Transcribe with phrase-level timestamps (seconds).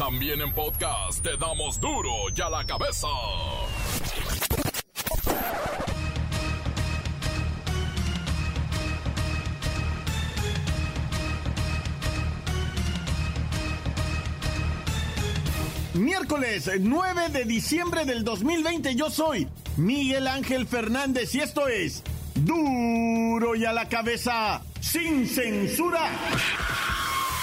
[0.00, 3.06] También en podcast te damos duro y a la cabeza.
[15.92, 22.02] Miércoles 9 de diciembre del 2020 yo soy Miguel Ángel Fernández y esto es
[22.36, 26.08] duro y a la cabeza sin censura.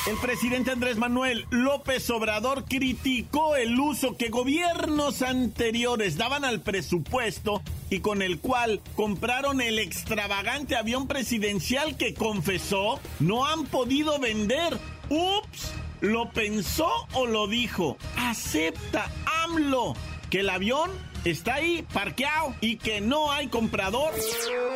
[0.07, 7.61] El presidente Andrés Manuel López Obrador criticó el uso que gobiernos anteriores daban al presupuesto
[7.89, 14.77] y con el cual compraron el extravagante avión presidencial que confesó no han podido vender.
[15.09, 15.73] ¡Ups!
[15.99, 17.97] ¿Lo pensó o lo dijo?
[18.15, 19.11] Acepta
[19.43, 19.93] AMLO
[20.29, 20.89] que el avión
[21.31, 24.13] está ahí parqueado y que no hay comprador.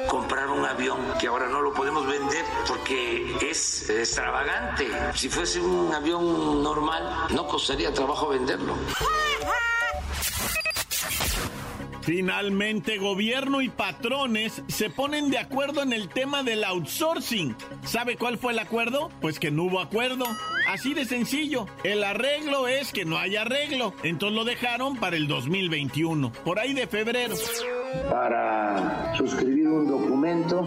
[0.07, 4.87] Comprar un avión que ahora no lo podemos vender porque es extravagante.
[5.15, 8.75] Si fuese un avión normal, no costaría trabajo venderlo.
[12.01, 17.55] Finalmente, gobierno y patrones se ponen de acuerdo en el tema del outsourcing.
[17.85, 19.09] ¿Sabe cuál fue el acuerdo?
[19.21, 20.25] Pues que no hubo acuerdo.
[20.67, 21.67] Así de sencillo.
[21.83, 23.93] El arreglo es que no hay arreglo.
[24.03, 27.35] Entonces lo dejaron para el 2021, por ahí de febrero.
[28.09, 30.65] Para suscribir un documento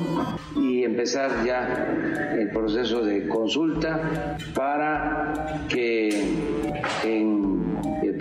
[0.56, 6.10] y empezar ya el proceso de consulta para que
[7.04, 7.33] en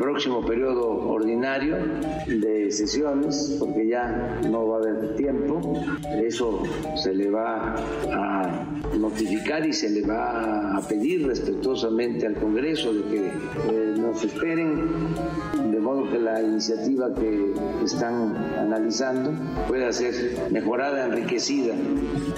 [0.04, 1.78] próximo periodo ordinario
[2.28, 5.62] de sesiones, porque ya no va a haber tiempo,
[6.22, 6.62] eso
[7.02, 7.74] se le va
[8.12, 8.66] a
[9.00, 14.90] notificar y se le va a pedir respetuosamente al Congreso de que eh, nos esperen,
[15.72, 17.54] de modo que la iniciativa que
[17.86, 19.32] están analizando
[19.70, 20.14] pueda ser
[20.52, 21.76] mejorada, enriquecida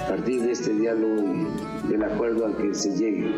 [0.04, 3.34] a partir de este diálogo y del acuerdo al que se llegue.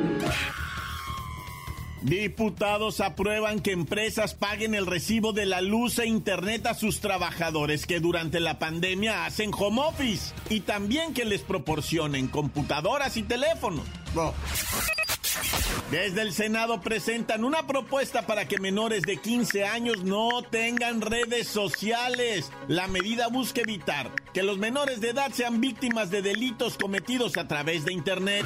[2.01, 7.85] Diputados aprueban que empresas paguen el recibo de la luz e internet a sus trabajadores
[7.85, 13.85] que durante la pandemia hacen home office y también que les proporcionen computadoras y teléfonos.
[15.91, 21.47] Desde el Senado presentan una propuesta para que menores de 15 años no tengan redes
[21.47, 22.51] sociales.
[22.67, 27.47] La medida busca evitar que los menores de edad sean víctimas de delitos cometidos a
[27.47, 28.45] través de Internet.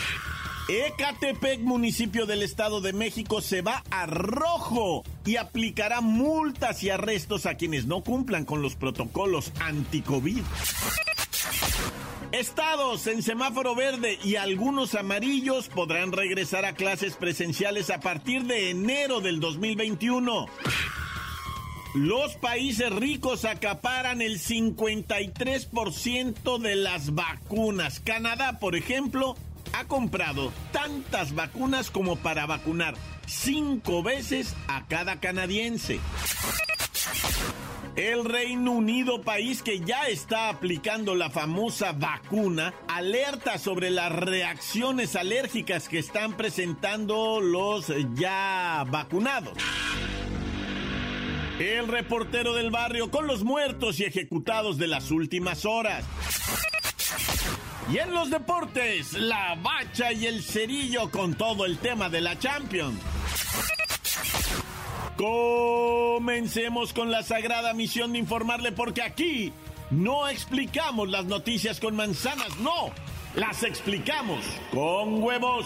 [0.72, 7.46] Ecatepec, municipio del Estado de México, se va a rojo y aplicará multas y arrestos
[7.46, 10.40] a quienes no cumplan con los protocolos anti-COVID.
[12.32, 18.70] Estados en semáforo verde y algunos amarillos podrán regresar a clases presenciales a partir de
[18.70, 20.46] enero del 2021.
[21.96, 28.00] Los países ricos acaparan el 53% de las vacunas.
[28.00, 29.36] Canadá, por ejemplo,
[29.74, 32.96] ha comprado tantas vacunas como para vacunar
[33.26, 36.00] cinco veces a cada canadiense.
[37.96, 45.18] El Reino Unido, país que ya está aplicando la famosa vacuna, alerta sobre las reacciones
[45.18, 49.58] alérgicas que están presentando los ya vacunados.
[51.60, 56.06] El reportero del barrio con los muertos y ejecutados de las últimas horas.
[57.90, 62.38] Y en los deportes, la bacha y el cerillo con todo el tema de la
[62.38, 63.00] Champions.
[65.18, 69.52] Comencemos con la sagrada misión de informarle porque aquí
[69.90, 72.92] no explicamos las noticias con manzanas, no,
[73.36, 74.40] las explicamos
[74.72, 75.66] con huevos.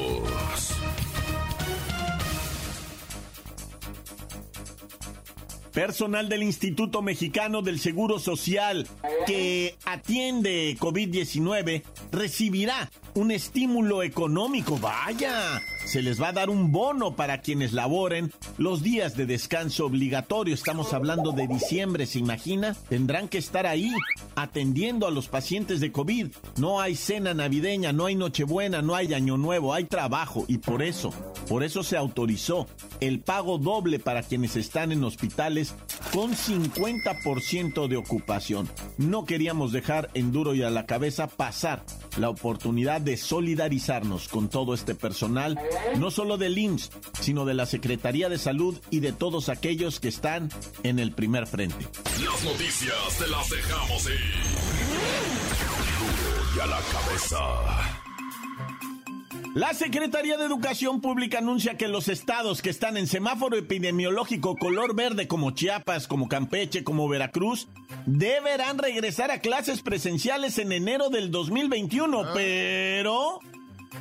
[5.73, 8.87] Personal del Instituto Mexicano del Seguro Social
[9.25, 14.77] que atiende COVID-19 recibirá un estímulo económico.
[14.77, 19.85] Vaya, se les va a dar un bono para quienes laboren los días de descanso
[19.85, 20.53] obligatorio.
[20.53, 22.75] Estamos hablando de diciembre, ¿se imagina?
[22.89, 23.91] Tendrán que estar ahí
[24.35, 26.27] atendiendo a los pacientes de COVID.
[26.57, 30.81] No hay cena navideña, no hay Nochebuena, no hay Año Nuevo, hay trabajo y por
[30.81, 31.13] eso,
[31.47, 32.67] por eso se autorizó
[32.99, 35.75] el pago doble para quienes están en hospitales
[36.13, 38.69] con 50% de ocupación.
[38.97, 41.83] No queríamos dejar en duro y a la cabeza pasar
[42.17, 45.57] la oportunidad de solidarizarnos con todo este personal
[45.97, 50.07] no solo del IMSS, sino de la Secretaría de Salud y de todos aquellos que
[50.07, 50.49] están
[50.83, 51.87] en el primer frente.
[52.23, 54.19] Las noticias te las dejamos ir.
[55.99, 58.01] Duro y a la cabeza.
[59.53, 64.95] La Secretaría de Educación Pública anuncia que los estados que están en semáforo epidemiológico color
[64.95, 67.67] verde como Chiapas, como Campeche, como Veracruz,
[68.05, 72.31] deberán regresar a clases presenciales en enero del 2021, ah.
[72.33, 73.39] pero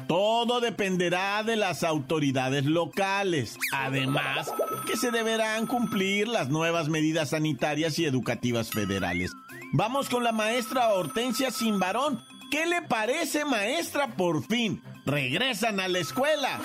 [0.07, 3.59] todo dependerá de las autoridades locales.
[3.73, 4.53] Además,
[4.87, 9.33] que se deberán cumplir las nuevas medidas sanitarias y educativas federales.
[9.73, 12.25] Vamos con la maestra Hortensia Simbarón.
[12.51, 14.83] ¿Qué le parece, maestra, por fin?
[15.07, 16.61] regresan a la escuela.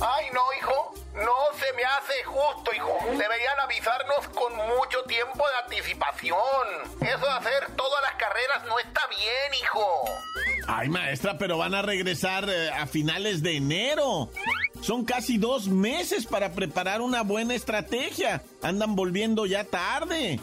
[0.00, 0.94] Ay, no, hijo.
[1.14, 2.96] No se me hace justo, hijo.
[11.08, 14.30] Maestra, pero van a regresar eh, a finales de enero.
[14.82, 18.42] Son casi dos meses para preparar una buena estrategia.
[18.62, 20.38] Andan volviendo ya tarde.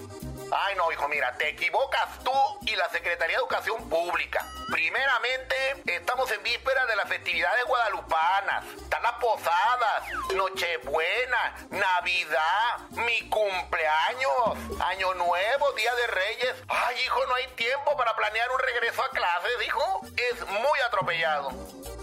[0.52, 2.32] Ay, no, hijo, mira, te equivocas tú
[2.66, 4.44] y la Secretaría de Educación Pública.
[4.76, 5.56] Primeramente,
[5.86, 8.66] estamos en víspera de las festividades guadalupanas.
[8.76, 10.04] Están las posadas,
[10.36, 16.56] Nochebuena, Navidad, mi cumpleaños, Año Nuevo, Día de Reyes.
[16.68, 20.02] Ay, hijo, no hay tiempo para planear un regreso a clases, hijo.
[20.34, 21.52] Es muy atropellado.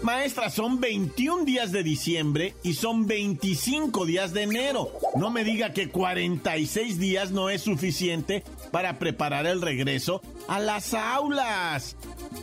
[0.01, 4.91] Maestra, son 21 días de diciembre y son 25 días de enero.
[5.15, 10.93] No me diga que 46 días no es suficiente para preparar el regreso a las
[10.93, 11.95] aulas.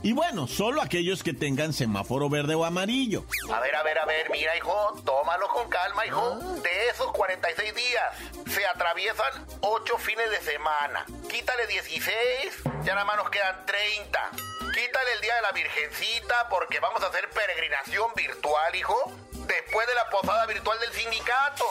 [0.02, 3.25] Y bueno, solo aquellos que tengan semáforo verde o amarillo.
[3.50, 6.38] A ver, a ver, a ver, mira, hijo, tómalo con calma, hijo.
[6.38, 6.56] Ah.
[6.62, 8.05] De esos 46 días,
[8.50, 11.06] se atraviesan 8 fines de semana.
[11.26, 12.12] Quítale 16,
[12.84, 14.31] ya nada más nos quedan 30.
[14.75, 19.12] Quítale el día de la Virgencita porque vamos a hacer peregrinación virtual, hijo.
[19.46, 21.64] Después de la posada virtual del sindicato.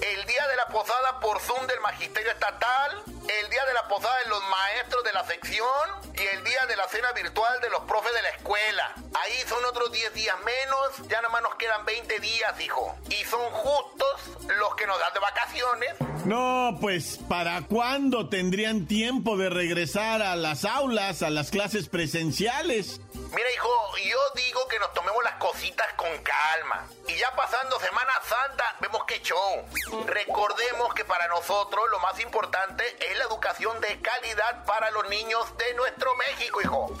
[0.00, 3.02] El día de la posada por Zoom del Magisterio Estatal.
[3.06, 5.66] El día de la posada de los maestros de la sección.
[6.14, 8.94] Y el día de la cena virtual de los profes de la escuela.
[9.14, 11.08] Ahí son otros 10 días menos.
[11.08, 12.96] Ya nada más nos quedan 20 días, hijo.
[13.08, 15.94] Y son justos los que nos dan de vacaciones.
[16.24, 23.00] No, pues, ¿para cuándo tendrían tiempo de regresar a las aulas, a las clases presenciales?
[23.32, 23.68] Mira, hijo,
[24.04, 26.86] yo digo que nos tomemos las cositas con calma.
[27.06, 29.64] Y ya pasando Semana Santa, vemos qué show.
[30.06, 35.44] Recordemos que para nosotros lo más importante es la educación de calidad para los niños
[35.58, 36.98] de nuestro México, hijo.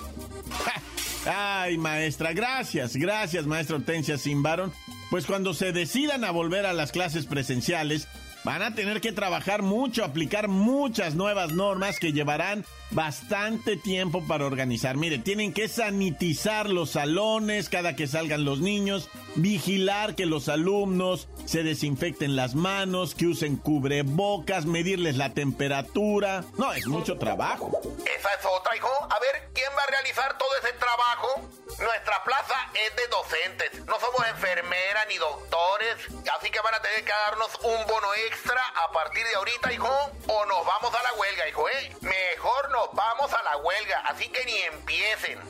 [1.26, 4.72] Ay, maestra, gracias, gracias, maestra Hortensia Simbaron.
[5.10, 8.06] Pues cuando se decidan a volver a las clases presenciales,
[8.44, 14.46] Van a tener que trabajar mucho, aplicar muchas nuevas normas que llevarán bastante tiempo para
[14.46, 14.96] organizar.
[14.96, 21.28] Mire, tienen que sanitizar los salones cada que salgan los niños, vigilar que los alumnos
[21.44, 26.44] se desinfecten las manos, que usen cubrebocas, medirles la temperatura.
[26.56, 27.70] No, es mucho trabajo.
[27.82, 28.88] Esa es otra, hijo.
[28.88, 31.59] A ver, ¿quién va a realizar todo ese trabajo?
[31.80, 33.86] Nuestra plaza es de docentes.
[33.86, 35.96] No somos enfermeras ni doctores.
[36.38, 39.88] Así que van a tener que darnos un bono extra a partir de ahorita, hijo.
[40.28, 41.96] O nos vamos a la huelga, hijo, ¿eh?
[42.00, 44.00] Mejor nos vamos a la huelga.
[44.08, 45.40] Así que ni empiecen.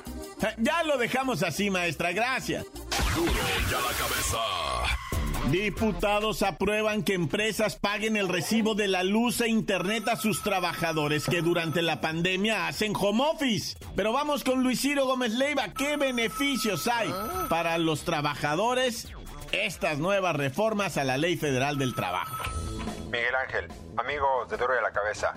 [0.56, 2.12] Ya lo dejamos así, maestra.
[2.12, 2.64] Gracias.
[3.14, 3.32] Duro
[3.70, 4.99] ya la cabeza.
[5.50, 11.26] Diputados aprueban que empresas paguen el recibo de la luz e internet a sus trabajadores
[11.26, 13.76] que durante la pandemia hacen home office.
[13.96, 15.74] Pero vamos con Luis Ciro Gómez Leiva.
[15.76, 17.12] ¿Qué beneficios hay
[17.48, 19.08] para los trabajadores
[19.50, 22.44] estas nuevas reformas a la Ley Federal del Trabajo?
[23.10, 25.34] Miguel Ángel, amigos de Duro de la Cabeza,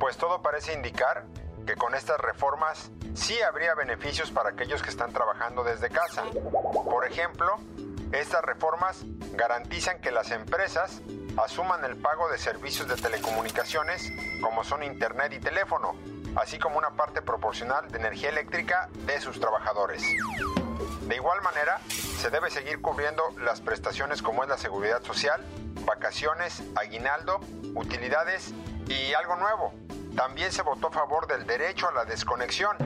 [0.00, 1.26] pues todo parece indicar
[1.66, 6.24] que con estas reformas sí habría beneficios para aquellos que están trabajando desde casa.
[6.84, 7.58] Por ejemplo,
[8.14, 9.02] estas reformas
[9.32, 11.00] garantizan que las empresas
[11.36, 15.96] asuman el pago de servicios de telecomunicaciones como son Internet y teléfono,
[16.36, 20.02] así como una parte proporcional de energía eléctrica de sus trabajadores.
[21.02, 25.44] De igual manera, se debe seguir cubriendo las prestaciones como es la seguridad social,
[25.84, 27.40] vacaciones, aguinaldo,
[27.74, 28.54] utilidades
[28.86, 29.74] y algo nuevo.
[30.16, 32.76] También se votó a favor del derecho a la desconexión,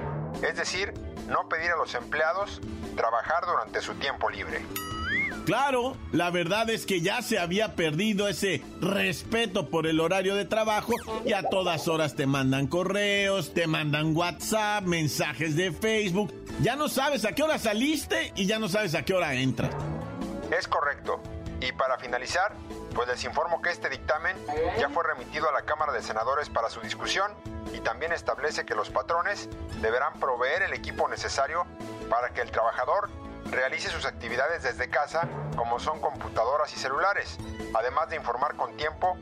[0.42, 0.94] es decir,
[1.28, 2.60] no pedir a los empleados
[2.96, 4.64] trabajar durante su tiempo libre.
[5.44, 10.44] Claro, la verdad es que ya se había perdido ese respeto por el horario de
[10.44, 10.92] trabajo
[11.24, 16.34] y a todas horas te mandan correos, te mandan WhatsApp, mensajes de Facebook.
[16.60, 19.70] Ya no sabes a qué hora saliste y ya no sabes a qué hora entras.
[20.56, 21.22] Es correcto.
[21.60, 22.54] Y para finalizar,
[22.94, 24.36] pues les informo que este dictamen
[24.78, 27.32] ya fue remitido a la Cámara de Senadores para su discusión
[27.74, 29.48] y también establece que los patrones
[29.80, 31.66] deberán proveer el equipo necesario
[32.08, 33.08] para que el trabajador
[33.50, 37.38] realice sus actividades desde casa, como son computadoras y celulares,
[37.74, 39.16] además de informar con tiempo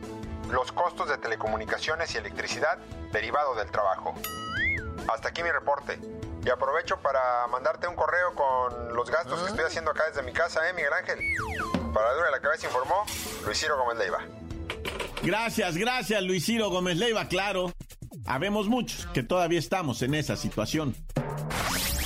[0.50, 2.78] los costos de telecomunicaciones y electricidad
[3.12, 4.14] derivado del trabajo.
[5.12, 5.98] Hasta aquí mi reporte.
[6.44, 10.32] Y aprovecho para mandarte un correo con los gastos que estoy haciendo acá desde mi
[10.32, 11.18] casa, ¿eh, Miguel Ángel?
[11.92, 13.04] Para Dura de la Cabeza informó
[13.44, 14.20] Luis Ciro Gómez Leiva.
[15.22, 17.72] Gracias, gracias Luis Ciro Gómez Leiva, claro.
[18.26, 20.94] Habemos muchos que todavía estamos en esa situación.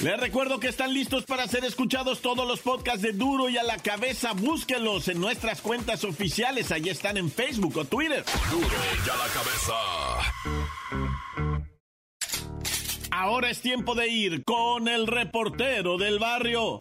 [0.00, 3.64] Les recuerdo que están listos para ser escuchados todos los podcasts de Duro y a
[3.64, 4.32] la cabeza.
[4.32, 6.70] Búsquenlos en nuestras cuentas oficiales.
[6.70, 8.24] Allí están en Facebook o Twitter.
[8.48, 9.74] Duro y a la cabeza.
[13.10, 16.78] Ahora es tiempo de ir con el reportero del barrio.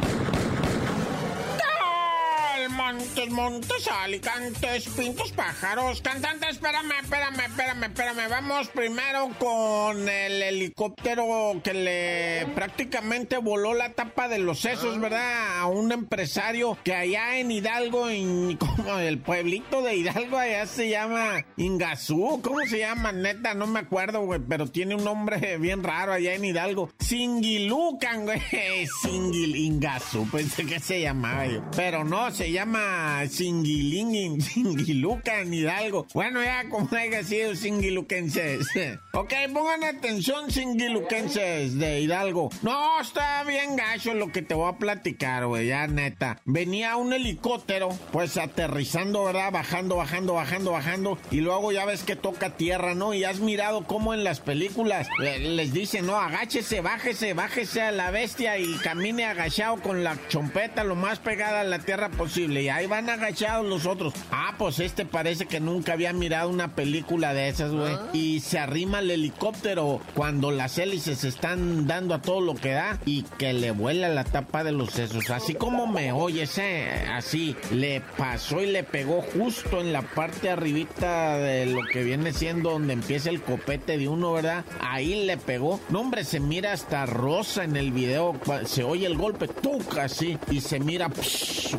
[2.77, 8.29] Montes, montes, alicantes, pintos, pájaros, cantantes, espérame, espérame, espérame, espérame.
[8.29, 15.59] Vamos primero con el helicóptero que le prácticamente voló la tapa de los sesos, ¿verdad?
[15.59, 20.87] A un empresario que allá en Hidalgo, en, como el pueblito de Hidalgo, allá se
[20.87, 23.11] llama Ingazú, ¿cómo se llama?
[23.11, 26.91] Neta, no me acuerdo, güey, pero tiene un nombre bien raro allá en Hidalgo.
[26.99, 28.39] Singilucan, güey,
[29.01, 31.63] Singil Ingazú, pensé que se llamaba yo.
[31.75, 36.05] Pero no, se llama llama Singilingin, Singilucan, Hidalgo.
[36.13, 38.67] Bueno, ya como haya sido Singiluquenses.
[39.13, 42.49] ok, pongan atención, Singiluquenses de Hidalgo.
[42.63, 46.41] No, está bien gacho lo que te voy a platicar, güey, ya neta.
[46.45, 49.51] Venía un helicóptero, pues aterrizando, ¿verdad?
[49.51, 51.17] Bajando, bajando, bajando, bajando.
[51.31, 53.13] Y luego ya ves que toca tierra, ¿no?
[53.13, 58.11] Y has mirado cómo en las películas les dicen, no, agáchese, bájese, bájese a la
[58.11, 62.69] bestia y camine agachado con la chompeta lo más pegada a la tierra posible y
[62.69, 64.13] ahí van agachados los otros.
[64.31, 67.93] Ah, pues este parece que nunca había mirado una película de esas, güey.
[67.93, 68.09] Ah.
[68.13, 72.99] Y se arrima el helicóptero cuando las hélices están dando a todo lo que da
[73.05, 75.29] y que le vuela la tapa de los sesos.
[75.29, 80.49] Así como me oyes, eh, así le pasó y le pegó justo en la parte
[80.49, 84.65] arribita de lo que viene siendo donde empieza el copete de uno, ¿verdad?
[84.81, 85.79] Ahí le pegó.
[85.89, 88.39] No, hombre, se mira hasta rosa en el video.
[88.65, 91.09] Se oye el golpe, tuca así, y se mira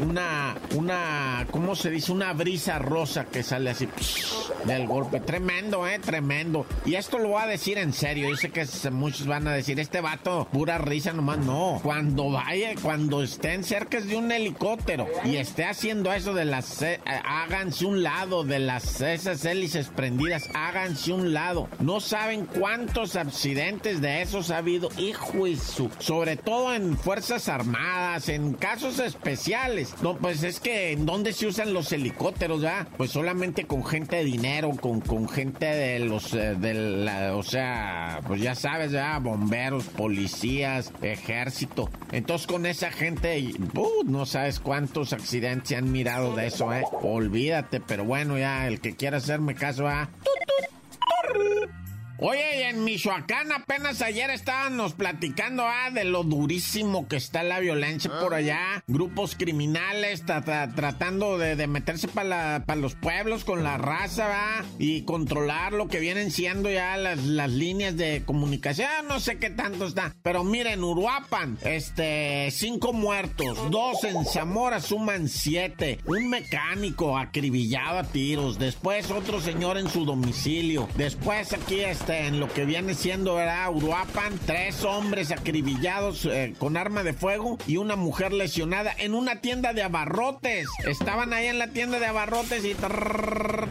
[0.01, 2.13] una una, ¿cómo se dice?
[2.13, 3.89] Una brisa rosa que sale así
[4.65, 5.21] del golpe.
[5.21, 6.67] Tremendo, eh, tremendo.
[6.85, 8.29] Y esto lo voy a decir en serio.
[8.29, 11.39] Yo sé que muchos van a decir, este vato, pura risa nomás.
[11.39, 16.83] No, cuando vaya, cuando estén cerca de un helicóptero y esté haciendo eso de las,
[16.83, 21.69] eh, háganse un lado de las, esas hélices prendidas, háganse un lado.
[21.81, 27.49] No saben cuántos accidentes de esos ha habido, hijo y su, sobre todo en Fuerzas
[27.49, 29.95] Armadas, en casos especiales.
[30.03, 32.89] No, pues es que en dónde se usan los helicópteros, ¿ya?
[32.97, 38.21] Pues solamente con gente de dinero, con, con gente de los, eh, de o sea,
[38.27, 41.91] pues ya sabes, ya, bomberos, policías, ejército.
[42.13, 46.83] Entonces con esa gente, uh, no sabes cuántos accidentes se han mirado de eso, ¿eh?
[47.03, 50.09] Olvídate, pero bueno, ya, el que quiera hacerme caso, ¿ah?
[52.21, 58.11] Oye, en Michoacán apenas ayer estábamos platicando ah, de lo durísimo que está la violencia
[58.19, 58.39] por ah.
[58.39, 58.83] allá.
[58.89, 64.65] Grupos criminales tratando de, meterse para los pueblos con la raza ¿va?
[64.81, 67.21] y controlar lo que vienen siendo ya las,
[67.53, 68.89] líneas de comunicación.
[69.07, 70.17] No sé qué tanto está.
[70.23, 76.01] Pero miren, Uruapan, este, cinco muertos, dos en Zamora suman siete.
[76.05, 78.59] Un mecánico acribillado a tiros.
[78.59, 80.89] Después otro señor en su domicilio.
[80.97, 83.71] Después aquí está en lo que viene siendo, ¿verdad?
[83.73, 89.41] Uruapan, tres hombres acribillados eh, con arma de fuego y una mujer lesionada en una
[89.41, 90.67] tienda de abarrotes.
[90.87, 92.75] Estaban ahí en la tienda de abarrotes y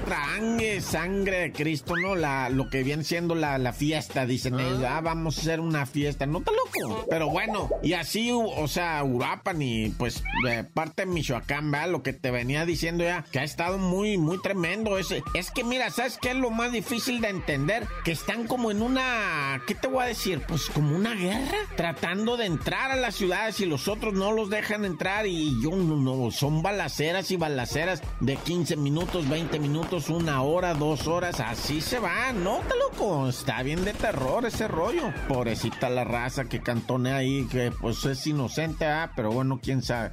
[0.06, 2.15] trangue, sangre de Cristo, ¿no?
[2.15, 4.84] La, lo que viene siendo la, la fiesta, dicen ellos.
[4.88, 6.25] Ah, vamos a hacer una fiesta.
[6.25, 7.06] No te loco.
[7.10, 11.89] Pero bueno, y así, o sea, Uruapan y pues de parte de Michoacán, ¿verdad?
[11.89, 14.98] Lo que te venía diciendo ya, que ha estado muy, muy tremendo.
[14.98, 17.88] Es, es que mira, ¿sabes qué es lo más difícil de entender?
[18.03, 20.43] Que están como en una, ¿qué te voy a decir?
[20.46, 24.50] Pues como una guerra, tratando de entrar a las ciudades y los otros no los
[24.50, 30.10] dejan entrar y yo no, no son balaceras y balaceras de 15 minutos, 20 minutos,
[30.10, 34.67] una hora, dos horas, así se va, no te loco, está bien de terror ese
[34.67, 35.13] rollo.
[35.29, 40.12] Pobrecita la raza que cantone ahí, que pues es inocente, ah, pero bueno, quién sabe.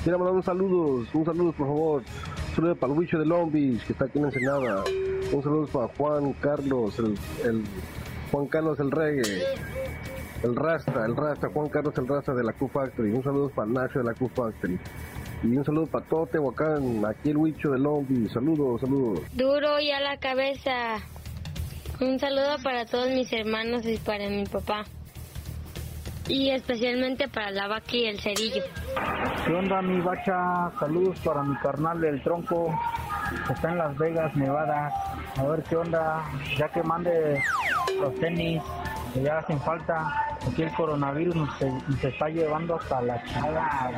[0.04, 2.04] Quiero mandar un saludos, un saludo por favor.
[2.50, 4.84] Un saludo para el bicho de Long Beach, que está aquí en Ensenada.
[5.32, 7.18] Un saludo para Juan Carlos, el,
[7.50, 7.64] el
[8.32, 9.42] Juan Carlos el Reggae.
[10.44, 13.10] El Rasta, el Rasta, Juan Carlos el Rasta de la Q Factory.
[13.10, 14.78] Un saludo para Nacho de la Q Factory.
[15.46, 18.28] Y un saludo para todo Tehuacán, aquí el Huicho de Lombi.
[18.30, 19.20] Saludos, saludos.
[19.34, 20.98] Duro y a la cabeza.
[22.02, 24.86] Un saludo para todos mis hermanos y para mi papá.
[26.28, 28.64] Y especialmente para la vaca y el cerillo.
[29.46, 30.72] ¿Qué onda, mi bacha?
[30.80, 32.74] Saludos para mi carnal del tronco.
[33.46, 34.92] Que está en Las Vegas, Nevada.
[35.38, 36.24] A ver qué onda.
[36.58, 37.40] Ya que mande
[38.02, 38.64] los tenis,
[39.14, 40.38] que ya hacen falta.
[40.52, 43.92] Aquí el coronavirus nos, nos está llevando hasta la chada.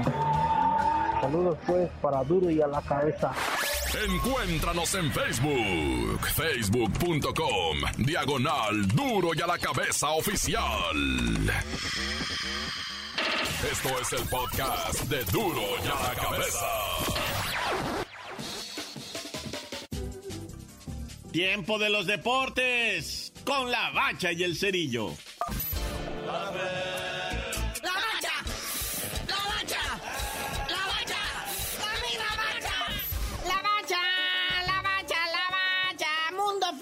[1.28, 3.34] Saludos pues para Duro y a la cabeza.
[4.08, 10.64] Encuéntranos en Facebook, facebook.com, diagonal Duro y a la cabeza oficial.
[13.70, 16.66] Esto es el podcast de Duro y a la cabeza.
[21.34, 25.12] Tiempo de los deportes con la bacha y el cerillo.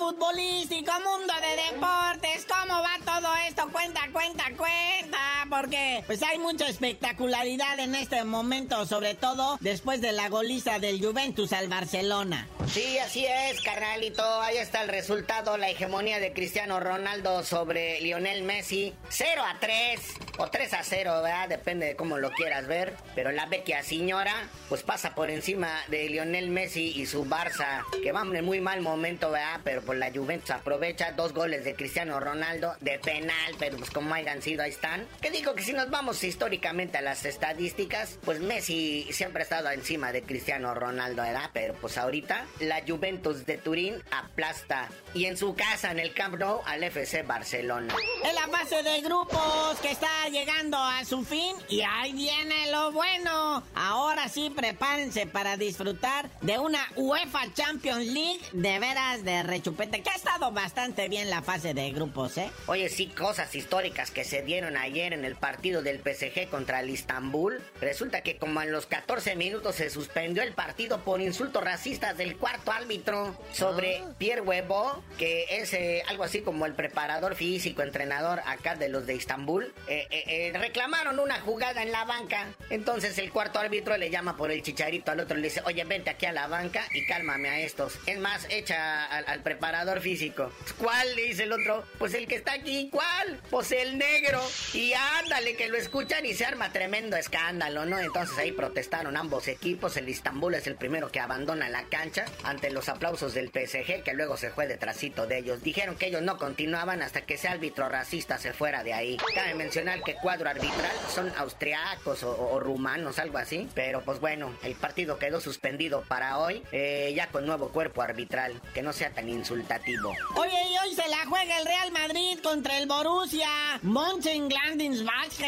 [0.05, 3.67] Futbolístico, mundo de deportes, ¿cómo va todo esto?
[3.71, 5.17] Cuenta, cuenta, cuenta,
[5.49, 11.03] porque pues hay mucha espectacularidad en este momento, sobre todo después de la goliza del
[11.03, 12.47] Juventus al Barcelona.
[12.67, 14.23] Sí, así es, carnalito.
[14.41, 18.93] Ahí está el resultado, la hegemonía de Cristiano Ronaldo sobre Lionel Messi.
[19.09, 20.01] 0 a 3
[20.37, 21.49] o 3 a 0, ¿verdad?
[21.49, 22.95] Depende de cómo lo quieras ver.
[23.13, 28.11] Pero la vecchia señora, pues pasa por encima de Lionel Messi y su Barça, que
[28.11, 29.61] van en muy mal momento, ¿verdad?
[29.63, 34.13] Pero por la Juventus aprovecha dos goles de Cristiano Ronaldo de penal, pero pues como
[34.13, 35.07] hayan sido, ahí están.
[35.21, 39.69] Que digo que si nos vamos históricamente a las estadísticas, pues Messi siempre ha estado
[39.71, 41.49] encima de Cristiano Ronaldo, ¿verdad?
[41.53, 46.37] Pero pues ahorita la Juventus de Turín aplasta y en su casa en el Camp
[46.37, 47.93] Nou al FC Barcelona.
[48.23, 52.91] En la fase de grupos que está llegando a su fin y ahí viene lo
[52.91, 53.63] bueno.
[53.75, 60.09] Ahora sí prepárense para disfrutar de una UEFA Champions League de veras de rechupete que
[60.09, 62.51] ha estado bastante bien la fase de grupos, ¿eh?
[62.67, 66.89] Oye, sí, cosas históricas que se dieron ayer en el partido del PSG contra el
[66.89, 67.61] Istanbul.
[67.81, 72.37] Resulta que como en los 14 minutos se suspendió el partido por insultos racistas del
[72.37, 74.13] cuarto árbitro sobre ah.
[74.17, 79.05] Pierre Huevo, que es eh, algo así como el preparador físico, entrenador acá de los
[79.05, 79.73] de Istambul.
[79.87, 82.47] Eh, eh, reclamaron una jugada en la banca.
[82.69, 86.09] Entonces el cuarto árbitro le llama por el chicharito al otro, le dice, oye, vente
[86.09, 87.99] aquí a la banca y cálmame a estos.
[88.05, 90.53] Es más, echa al, preparador físico.
[90.77, 91.15] ¿Cuál?
[91.15, 91.83] Le dice el otro.
[91.99, 93.41] Pues el que está aquí, ¿cuál?
[93.49, 94.41] Pues el negro.
[94.73, 97.99] Y ándale, que lo escuchan y se arma tremendo escándalo, ¿no?
[97.99, 99.97] Entonces ahí protestaron ambos equipos.
[99.97, 104.13] El Istambul es el primero que abandona la cancha ante los aplausos del PSG, que
[104.13, 105.61] luego se fue detrásito de ellos.
[105.61, 109.17] Dijeron que ellos no continuaban hasta que ese árbitro racista se fuera de ahí.
[109.33, 113.67] Cabe mencionar que cuadro arbitral son austriacos o, rumanos, algo así.
[113.73, 118.61] Pero pues bueno, el partido quedó suspendido para hoy, eh, ya con nuevo cuerpo arbitral,
[118.73, 120.13] que no sea tan insultativo.
[120.35, 123.49] Oye, y hoy se la juega el Real Madrid contra el Borussia
[123.81, 125.39] Mönchengladbach.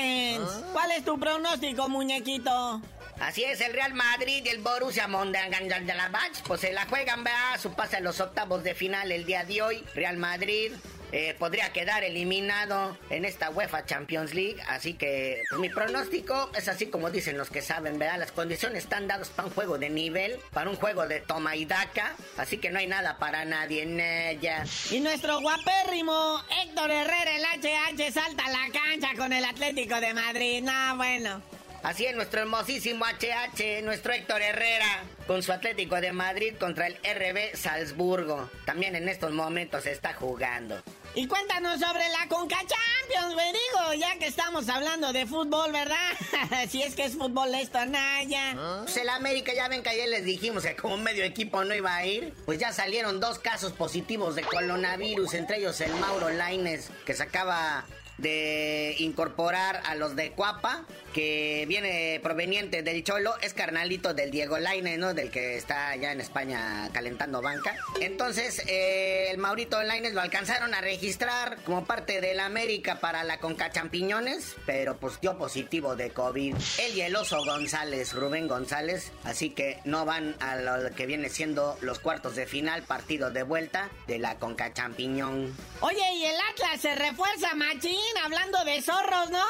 [0.73, 2.81] ¿Cuál es tu pronóstico, muñequito?
[3.19, 7.73] Así es, el Real Madrid y el Borussia Mönchengladbach, pues se la juegan, vea, su
[7.73, 9.83] pase a los octavos de final el día de hoy.
[9.95, 10.71] Real Madrid
[11.11, 14.57] eh, podría quedar eliminado en esta UEFA Champions League.
[14.67, 18.19] Así que pues, mi pronóstico es así como dicen los que saben, ¿verdad?
[18.19, 21.65] Las condiciones están dadas para un juego de nivel, para un juego de toma y
[21.65, 22.15] daca.
[22.37, 24.63] Así que no hay nada para nadie en ella.
[24.91, 30.13] Y nuestro guapérrimo Héctor Herrera, el HH, salta a la cancha con el Atlético de
[30.13, 30.61] Madrid.
[30.61, 31.41] No, bueno.
[31.87, 36.95] Así es, nuestro hermosísimo HH, nuestro Héctor Herrera, con su Atlético de Madrid contra el
[36.95, 38.49] RB Salzburgo.
[38.65, 40.83] También en estos momentos está jugando.
[41.15, 46.09] Y cuéntanos sobre la Conca Champions, me digo, ya que estamos hablando de fútbol, ¿verdad?
[46.69, 48.57] si es que es fútbol esto, Naya.
[48.83, 51.95] Pues el América, ya ven que ayer les dijimos que como medio equipo no iba
[51.95, 52.33] a ir.
[52.45, 57.85] Pues ya salieron dos casos positivos de coronavirus, entre ellos el Mauro Laines, que sacaba
[58.17, 64.57] de incorporar a los de Cuapa, que viene proveniente del Cholo, es carnalito del Diego
[64.57, 65.13] Laine, ¿no?
[65.13, 67.75] Del que está ya en España calentando banca.
[68.01, 73.39] Entonces, eh, el Maurito Laines lo alcanzaron a registrar como parte del América para la
[73.39, 76.55] Conca Champiñones, pero pues dio positivo de COVID.
[76.79, 81.29] Él y el oso González, Rubén González, así que no van a lo que viene
[81.29, 85.55] siendo los cuartos de final, partido de vuelta de la Conca Champiñón.
[85.81, 89.43] Oye, y el Atlas se refuerza, machín hablando de zorros, ¿no?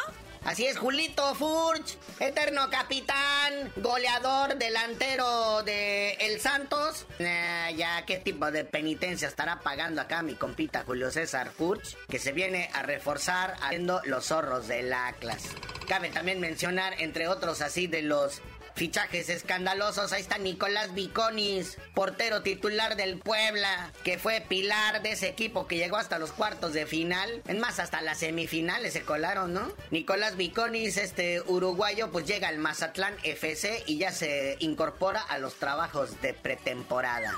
[0.43, 7.06] Así es, Julito Furch, eterno capitán, goleador, delantero de El Santos.
[7.20, 11.98] ya, ¿qué tipo de penitencia estará pagando acá mi compita Julio César Furch?
[12.08, 15.43] Que se viene a reforzar haciendo los zorros del Atlas.
[15.86, 18.41] Cabe también mencionar, entre otros así, de los
[18.78, 25.30] Fichajes escandalosos, ahí está Nicolás Viconis, portero titular del Puebla, que fue pilar de ese
[25.30, 27.42] equipo que llegó hasta los cuartos de final.
[27.48, 29.72] Es más, hasta las semifinales se colaron, ¿no?
[29.90, 35.56] Nicolás Viconis, este uruguayo, pues llega al Mazatlán FC y ya se incorpora a los
[35.56, 37.34] trabajos de pretemporada.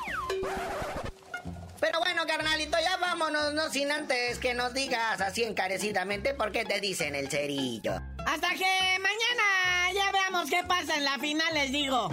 [1.80, 6.66] Pero bueno, carnalito, ya vámonos, no sin antes que nos digas así encarecidamente por qué
[6.66, 7.94] te dicen el cerillo.
[8.26, 12.10] Hasta que mañana ya veamos qué pasa en la final, les digo.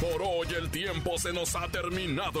[0.00, 2.40] Por hoy el tiempo se nos ha terminado.